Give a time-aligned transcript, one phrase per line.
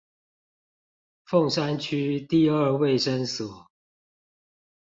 [1.29, 3.69] 鳳山區第二衛生所